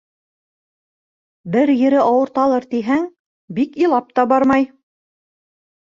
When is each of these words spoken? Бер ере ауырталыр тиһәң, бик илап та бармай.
Бер 1.57 1.73
ере 1.83 2.01
ауырталыр 2.07 2.67
тиһәң, 2.73 3.07
бик 3.61 3.81
илап 3.87 4.13
та 4.19 4.31
бармай. 4.35 4.71